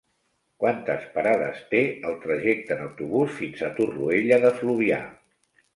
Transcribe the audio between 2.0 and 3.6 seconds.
el trajecte en autobús